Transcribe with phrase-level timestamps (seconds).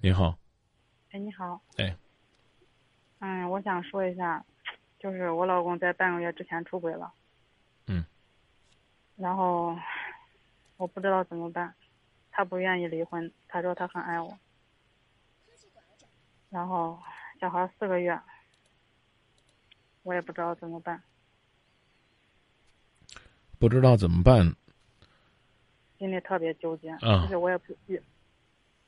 [0.00, 0.36] 你好，
[1.12, 1.60] 哎，你好。
[1.78, 1.96] 哎。
[3.20, 4.44] 嗯，我想说一下，
[4.98, 7.12] 就是我老公在半个月之前出轨了。
[7.86, 8.04] 嗯。
[9.16, 9.78] 然后，
[10.76, 11.74] 我不知道怎么办，
[12.30, 14.38] 他不愿意离婚，他说他很爱我。
[16.50, 16.98] 然后，
[17.40, 18.20] 小孩四个月，
[20.02, 21.02] 我也不知道怎么办。
[23.58, 24.54] 不知道怎么办。
[25.98, 27.74] 心里特别纠结，就是我也不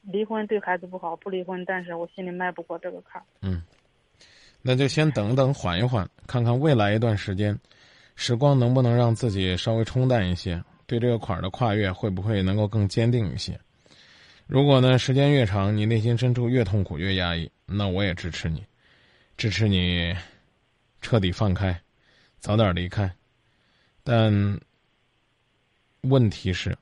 [0.02, 3.24] 离婚对孩子不好，不离婚，但是我心里迈不过这个坎儿。
[3.40, 3.62] 嗯，
[4.62, 7.58] 那就先等等，缓一缓，看看未来一段时间，
[8.14, 13.58] 时光能不能让自己稍微冲淡一些，对这个坎儿的跨越会不会能够更坚定一些？
[14.46, 18.64] 如果呢，时间越长，你内心深处越痛苦、越压抑，那我也支持你，
[19.36, 20.14] 支持你
[21.00, 21.76] 彻底放开，
[22.38, 23.12] 早点离开。
[24.04, 24.60] 但
[26.02, 26.78] 问题是，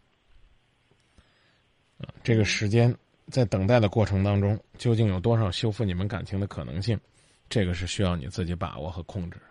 [2.22, 2.94] 这个时间。
[3.30, 6.98] 在等待的过程当中，究竟有多少修复你们感情的可能性？
[7.48, 9.44] 这个是需要你自己把握和控制的。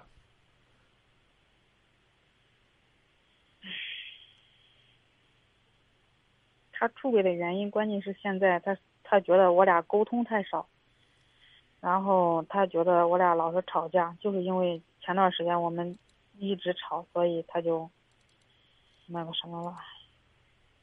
[6.72, 10.68] 他出轨的原因，关键是现在他他觉得我俩沟通太少，
[11.80, 15.98] 然后他觉得我俩老是吵架，就是因为前段时间我们
[16.38, 17.90] 一直吵，所以他就
[19.06, 19.78] 那个什么了。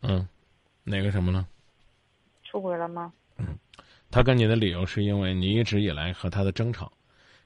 [0.02, 0.26] 嗯，
[0.84, 1.46] 哪个什么呢？
[2.50, 3.12] 出轨了吗？
[3.38, 3.46] 嗯，
[4.10, 6.90] 他跟你的理由是因为你一直以来和他的争吵，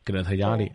[0.05, 0.73] 给了他压力。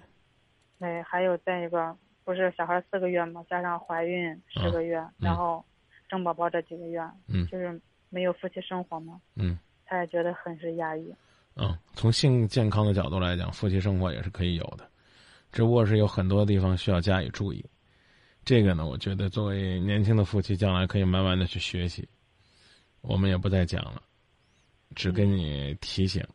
[0.80, 5.66] 对，还有再一个，不是小孩四个月嘛，加上怀孕十个月，然后
[6.10, 11.14] 生宝宝这几个月，嗯，就是没有夫妻生活嘛，嗯，他也觉得很是压抑。
[11.56, 14.90] 嗯，从性健康的角度来讲，夫妻生活也是可以有的，
[15.52, 17.66] 只不过是有很多地方需要加以注意。
[18.46, 22.08] 这个呢，我觉得作为年轻的夫妻，将来可以慢慢的去学习。
[23.02, 24.02] 我们也不再讲了。
[24.95, 26.26] 只跟你提醒，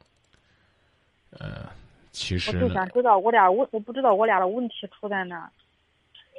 [1.31, 1.69] 呃，
[2.13, 5.51] 其实我就想知道我俩问，我不知道我俩的问题出在哪。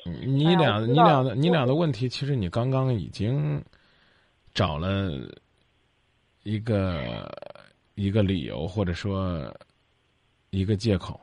[0.06, 3.62] 你俩，你俩的，你俩的问题，其实你刚刚已经
[4.54, 5.12] 找了
[6.44, 7.30] 一个
[7.96, 9.54] 一个理由，或者说
[10.52, 11.20] 一个借口。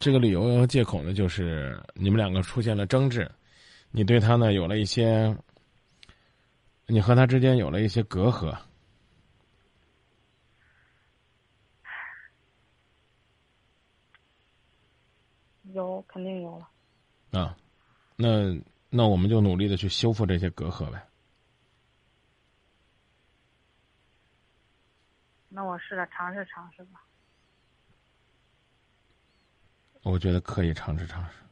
[0.00, 3.30] 这个理由和借口呢，就是你们两个出现了争执，
[3.90, 5.36] 你对他呢有了一些。
[6.90, 8.58] 你和他之间有了一些隔阂，
[15.74, 16.70] 有肯定有了。
[17.38, 17.54] 啊，
[18.16, 21.06] 那那我们就努力的去修复这些隔阂呗。
[25.50, 27.04] 那我试着尝试尝试吧。
[30.04, 31.47] 我觉得可以尝试尝试。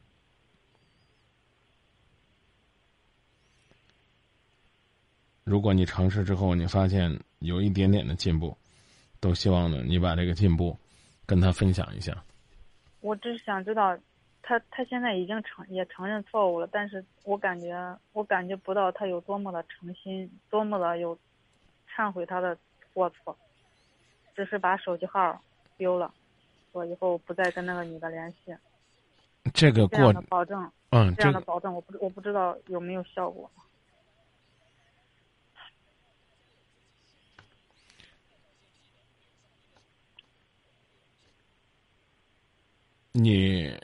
[5.47, 7.09] 如果你尝试之后，你发现
[7.39, 8.53] 有一点点的进步，
[9.21, 10.77] 都希望呢，你把这个进步
[11.25, 12.13] 跟他分享一下。
[12.99, 13.97] 我只是想知道，
[14.41, 21.17] 他他现在已经承也承认错误了，但是我感觉我感觉不到他有多么的诚心，多么的有
[21.95, 22.57] 忏悔他的
[22.93, 23.33] 过错，
[24.35, 25.41] 只是把手机号
[25.77, 26.13] 丢了，
[26.73, 28.53] 我以后不再跟那个女的联系。
[29.53, 33.49] 这个过保证，嗯，这样的保证，我不我不知道有没有效果。
[43.17, 43.75] 你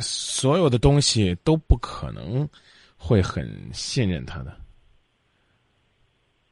[0.00, 2.46] 所有的东西都不可能
[2.96, 4.54] 会很信任他的，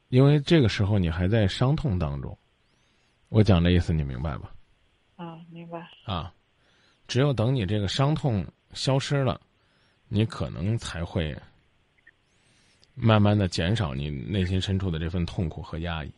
[0.09, 2.35] 因为这个时候你还在伤痛当中。
[3.29, 4.51] 我讲的意思你明白吧？
[5.17, 5.87] 啊，明白。
[6.05, 6.33] 啊，
[7.07, 9.39] 只有等你这个伤痛消失了，
[10.07, 11.37] 你可能才会
[12.95, 16.11] 慢慢的减少你内心深处的这份痛苦和压抑。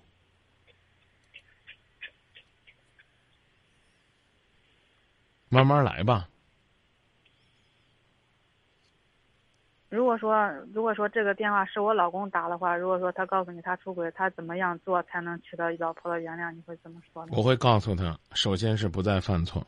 [5.50, 6.30] 慢慢来吧。
[9.90, 16.52] 如果说，如果说这个电话是我老公打的话，如果说他告诉你他出轨，他怎么样做才能取得老婆的原谅？
[16.52, 17.32] 你会怎么说呢？
[17.34, 19.66] 我会告诉他，首先是不再犯错，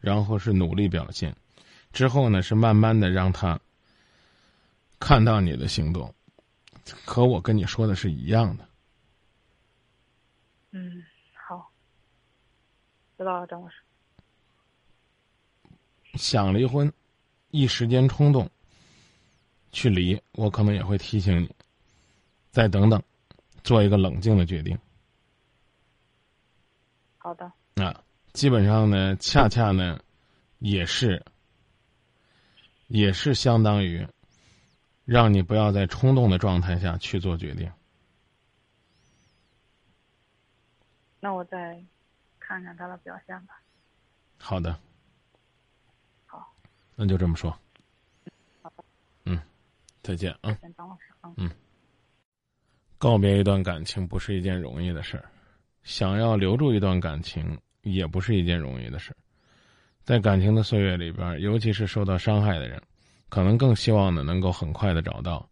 [0.00, 1.34] 然后是努力表现，
[1.92, 3.58] 之后呢是慢慢的让他
[5.00, 6.14] 看到你的行动，
[7.06, 8.68] 和我跟你说的是一样的。
[10.72, 11.70] 嗯，好，
[13.16, 13.76] 知道了，张老师。
[16.16, 16.92] 想离婚，
[17.50, 18.48] 一时间冲动
[19.72, 21.54] 去离，我可能也会提醒你，
[22.50, 23.02] 再等等，
[23.62, 24.78] 做一个冷静的决定。
[27.18, 27.50] 好的。
[27.76, 29.98] 啊，基本上呢，恰恰呢，
[30.60, 31.24] 也是，
[32.86, 34.06] 也是相当于，
[35.04, 37.68] 让你不要在冲动的状态下去做决定。
[41.18, 41.82] 那我再
[42.38, 43.60] 看看他的表现吧。
[44.38, 44.78] 好的，好，
[46.94, 47.50] 那就这么说。
[48.62, 48.84] 好的，
[49.24, 49.40] 嗯，
[50.02, 50.56] 再见啊。
[51.36, 51.50] 嗯。
[52.98, 55.28] 告别一段感情不是一件容易的事儿，
[55.82, 59.16] 想要留住一段感情也不是一件容易的事儿。
[60.02, 62.80] 在感情的岁月里边，尤其是受到伤害的人，
[63.28, 65.46] 可能更希望呢能够很快的找到，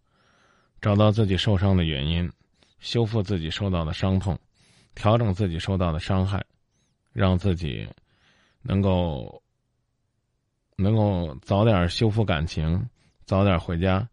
[0.80, 2.30] 找到自己受伤的原因，
[2.78, 4.38] 修复自己受到的伤痛，
[4.94, 6.42] 调整自己受到的伤害，
[7.12, 7.86] 让自己
[8.62, 9.42] 能够
[10.76, 12.88] 能够早点修复感情，
[13.24, 14.08] 早点回家。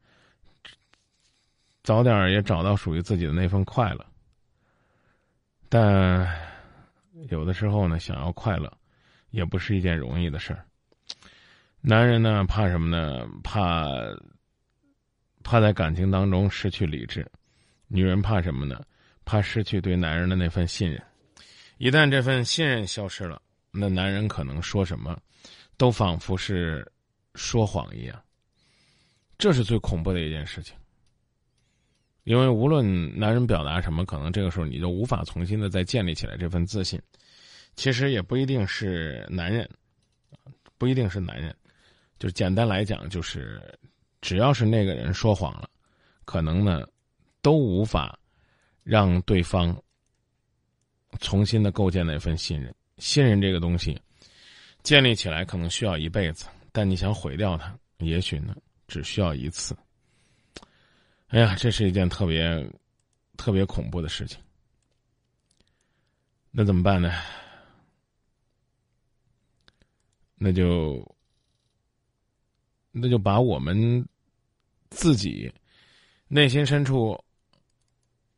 [1.81, 4.05] 早点也找到属于自己的那份快乐，
[5.67, 6.27] 但
[7.29, 8.71] 有的时候呢，想要快乐，
[9.31, 10.63] 也不是一件容易的事儿。
[11.81, 13.27] 男人呢，怕什么呢？
[13.43, 13.87] 怕
[15.41, 17.23] 怕在感情当中失去理智；
[17.87, 18.83] 女人怕什么呢？
[19.25, 21.01] 怕失去对男人的那份信任。
[21.77, 25.19] 一旦这份信任消失了，那男人可能说什么，
[25.77, 26.89] 都仿佛是
[27.35, 28.23] 说谎一样。
[29.37, 30.75] 这是最恐怖的一件事情。
[32.23, 32.85] 因为无论
[33.17, 37.01] 男人表达什么，可能这个时候你就无法重新的再建立起来这份自信。
[37.75, 39.67] 其实也不一定是男人，
[40.77, 41.55] 不一定是男人，
[42.19, 43.61] 就简单来讲，就是
[44.21, 45.69] 只要是那个人说谎了，
[46.25, 46.85] 可能呢
[47.41, 48.19] 都无法
[48.83, 49.75] 让对方
[51.19, 52.75] 重新的构建那份信任。
[52.99, 53.99] 信任这个东西
[54.83, 58.55] 建立起来可能需要一辈子，但你想毁掉它，也许呢
[58.87, 59.75] 只需要一次。
[61.27, 62.69] 哎呀，这是一件特别、
[63.37, 64.39] 特别恐怖的事情。
[66.51, 67.11] 那怎么办呢？
[70.35, 71.15] 那就
[72.91, 74.07] 那就把我们
[74.89, 75.53] 自己
[76.27, 77.21] 内心深处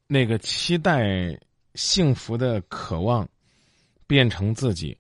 [0.08, 1.40] 那个期待
[1.76, 3.30] 幸福的渴望，
[4.12, 4.98] 变成自己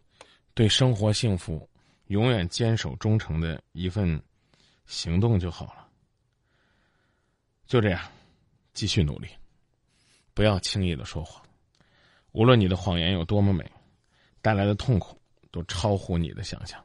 [0.53, 1.69] 对生活幸福
[2.05, 4.23] 永远坚守忠诚的一份
[4.85, 5.85] 行动就好了。
[7.65, 8.01] 就这样，
[8.71, 9.27] 继续努力，
[10.33, 11.43] 不要轻易的说谎。
[12.31, 13.69] 无论你的谎言有多么美，
[14.41, 15.21] 带来的痛苦
[15.51, 16.81] 都超乎你的想象。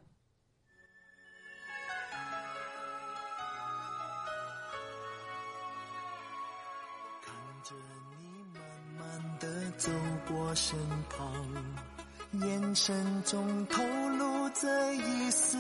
[7.23, 7.33] 看
[7.63, 7.73] 着
[8.11, 8.61] 你慢
[8.99, 9.93] 慢的走
[10.27, 10.77] 过身
[11.09, 11.96] 旁，
[12.33, 13.83] 眼神中透
[14.19, 15.57] 露着一丝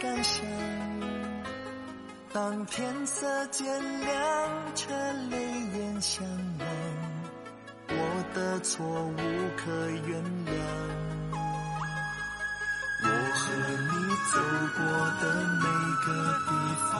[0.00, 0.42] 感伤。
[2.32, 3.66] 当天色渐
[4.00, 4.14] 亮，
[4.74, 4.92] 却
[5.30, 5.36] 泪
[5.76, 6.24] 眼相
[6.58, 6.66] 望，
[7.88, 9.16] 我的错无
[9.56, 9.70] 可
[10.06, 10.52] 原谅。
[13.06, 13.42] 我和
[13.82, 13.92] 你
[14.32, 14.34] 走
[14.76, 14.80] 过
[15.20, 15.22] 的
[15.60, 15.64] 每
[16.06, 16.08] 个
[16.48, 16.50] 地
[16.90, 16.92] 方，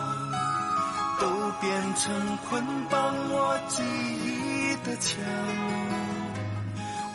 [1.20, 1.22] 都
[1.60, 1.64] 变
[1.96, 2.02] 成
[2.48, 2.52] 捆
[2.90, 2.94] 绑
[3.30, 3.34] 我
[3.68, 5.12] 记忆的墙，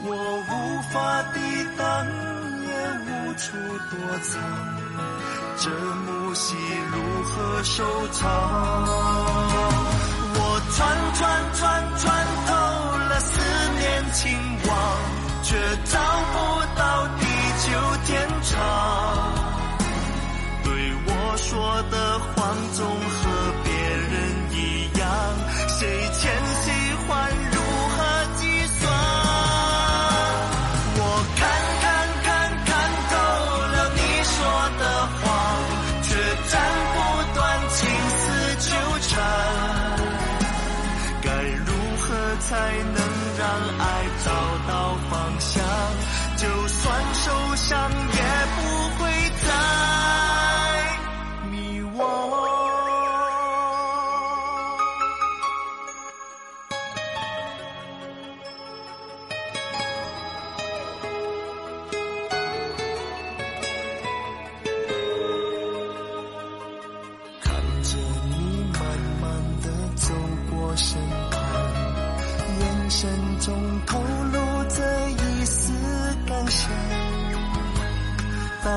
[0.01, 0.07] 我
[0.49, 1.39] 无法抵
[1.77, 2.07] 挡，
[2.63, 2.69] 也
[3.05, 3.57] 无处
[3.89, 4.41] 躲藏。
[5.57, 6.55] 这幕戏
[6.91, 9.28] 如何收场？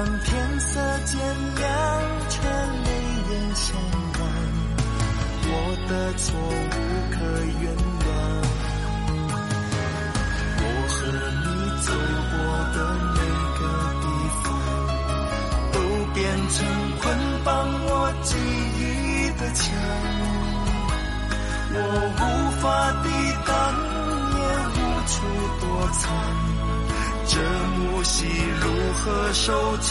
[0.05, 1.71] 当天色渐亮，
[2.29, 2.89] 却泪
[3.31, 3.77] 眼相
[4.19, 4.21] 望，
[5.47, 5.55] 我
[5.89, 6.77] 的错无
[7.13, 7.15] 可
[7.63, 7.71] 原
[8.03, 8.11] 谅。
[10.59, 10.99] 我和
[11.39, 11.47] 你
[11.87, 11.87] 走
[12.33, 12.35] 过
[12.75, 12.77] 的
[13.15, 13.17] 每
[13.61, 13.63] 个
[14.03, 14.05] 地
[14.43, 14.45] 方。
[15.71, 15.79] 都
[16.13, 16.19] 变
[16.51, 16.59] 成
[17.01, 17.05] 捆
[17.45, 17.49] 绑
[17.85, 18.35] 我记
[18.81, 18.81] 忆
[19.39, 19.63] 的墙，
[21.75, 21.79] 我
[22.19, 22.21] 无
[22.61, 22.67] 法
[23.05, 23.07] 抵
[23.47, 23.51] 挡，
[24.35, 24.41] 也
[24.75, 25.15] 无处
[25.61, 26.03] 躲藏。
[27.35, 28.27] 这木戏
[28.61, 29.91] 如何收场？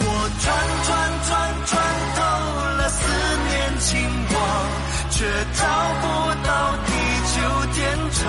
[0.00, 0.06] 我
[0.40, 0.46] 穿
[0.86, 0.88] 穿
[1.26, 1.30] 穿
[1.66, 1.70] 穿
[2.16, 2.18] 透
[2.78, 2.96] 了思
[3.46, 3.86] 念情
[4.32, 4.36] 网，
[5.10, 5.16] 却
[5.52, 5.60] 找
[6.00, 6.04] 不
[6.46, 6.48] 到
[6.86, 6.88] 地
[7.36, 7.36] 久
[7.74, 7.76] 天
[8.10, 8.24] 长。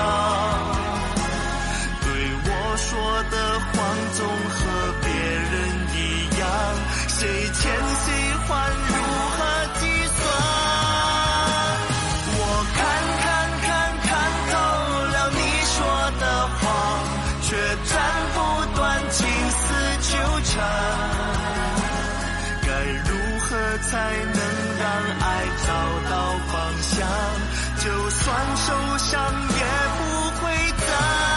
[23.77, 24.39] 才能
[24.79, 24.87] 让
[25.19, 25.69] 爱找
[26.09, 26.13] 到
[26.47, 27.07] 方向。
[27.79, 29.17] 就算受伤，
[29.57, 29.63] 也
[29.97, 30.01] 不
[30.41, 30.51] 会
[30.87, 31.28] 再。